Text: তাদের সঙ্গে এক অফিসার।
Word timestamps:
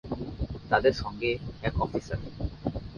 তাদের 0.69 0.93
সঙ্গে 0.93 1.29
এক 1.63 1.75
অফিসার। 1.81 2.19